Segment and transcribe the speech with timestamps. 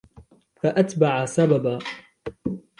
[0.61, 1.79] فَأَتْبَعَ سَبَبًا